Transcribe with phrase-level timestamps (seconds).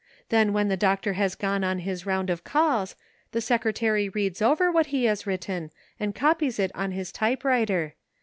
[0.29, 2.95] Then when the doctor has gone on his round of calls,
[3.33, 7.93] the secretary reads over what he has written, and copies it on his type writer.